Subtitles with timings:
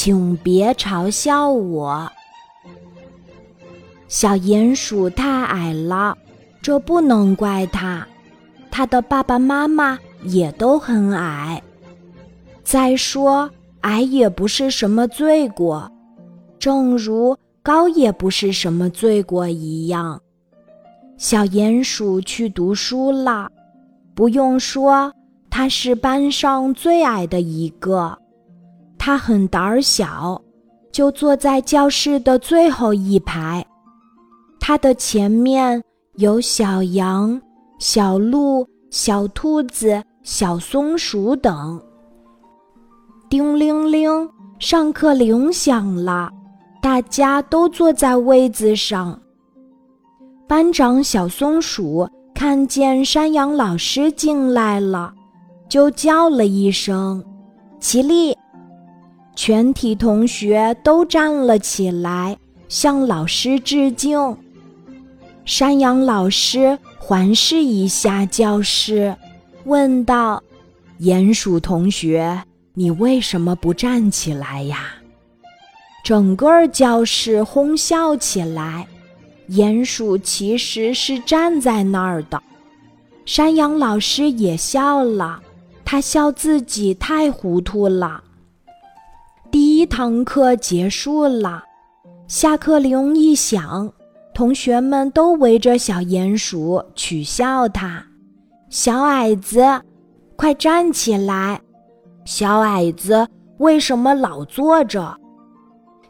[0.00, 2.08] 请别嘲笑我。
[4.06, 6.16] 小鼹鼠太矮了，
[6.62, 8.06] 这不能怪它，
[8.70, 11.60] 它的爸爸妈妈也都很矮。
[12.62, 13.50] 再说，
[13.80, 15.90] 矮也不是什么罪过，
[16.60, 20.22] 正如高也不是什么罪过一样。
[21.16, 23.50] 小鼹鼠去读书了，
[24.14, 25.12] 不用说，
[25.50, 28.16] 它是班上最矮的一个。
[28.98, 30.40] 他很胆小，
[30.92, 33.64] 就坐在教室的最后一排。
[34.60, 35.82] 他的前面
[36.16, 37.40] 有小羊、
[37.78, 41.80] 小鹿、小兔子、小松鼠等。
[43.30, 46.30] 叮铃铃，上课铃响了，
[46.82, 49.18] 大家都坐在位子上。
[50.46, 55.12] 班长小松鼠看见山羊老师进来了，
[55.68, 57.22] 就叫了一声
[57.80, 58.36] ：“起立！”
[59.40, 62.36] 全体同学都站了起来，
[62.68, 64.36] 向老师致敬。
[65.44, 69.14] 山羊老师环视一下教室，
[69.62, 70.42] 问道
[71.02, 72.42] ：“鼹鼠同学，
[72.74, 74.94] 你为什么不站起来呀？”
[76.02, 78.88] 整个教室哄笑起来。
[79.50, 82.42] 鼹鼠其实是站在那儿的。
[83.24, 85.40] 山羊老师也笑了，
[85.84, 88.24] 他笑自己太糊涂了。
[89.78, 91.62] 一堂课结束了，
[92.26, 93.88] 下课铃一响。
[94.34, 98.04] 同学们都围着小鼹鼠取笑他
[98.70, 99.64] ：“小矮子，
[100.34, 101.60] 快站起来！
[102.24, 103.24] 小矮子
[103.58, 105.16] 为什么老坐着？”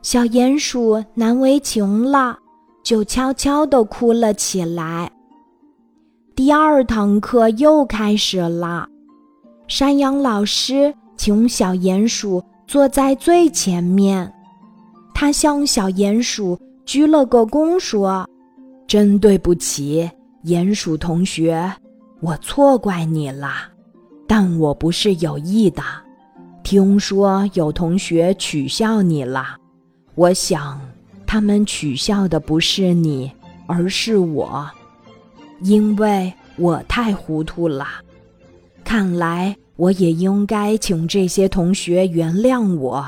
[0.00, 2.38] 小鼹鼠难为情了，
[2.82, 5.12] 就悄悄地哭了起来。
[6.34, 8.88] 第二堂课又开始了，
[9.66, 14.30] 山羊老师请小鼹鼠坐在最前面，
[15.14, 16.56] 他向小鼹鼠。
[16.84, 18.26] 鞠了个躬，说
[18.86, 20.10] ：“真对不起，
[20.44, 21.70] 鼹鼠同学，
[22.20, 23.52] 我错怪你了。
[24.26, 25.82] 但我不是有意的。
[26.62, 29.56] 听说有同学取笑你了，
[30.14, 30.80] 我想
[31.26, 33.30] 他们取笑的不是你，
[33.66, 34.66] 而是我，
[35.60, 37.86] 因为我太糊涂了。
[38.88, 43.06] 看来我也应该请这些同学原谅我。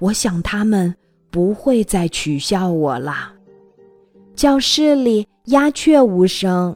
[0.00, 0.94] 我想他们。”
[1.30, 3.32] 不会再取笑我了。
[4.34, 6.74] 教室里鸦雀无声，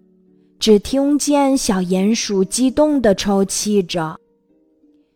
[0.59, 4.15] 只听见小鼹鼠激动地抽泣着。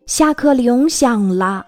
[0.07, 1.67] 下课铃响了，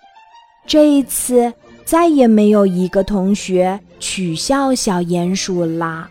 [0.67, 1.53] 这一次
[1.85, 6.11] 再也没有一个同学取笑小鼹鼠啦。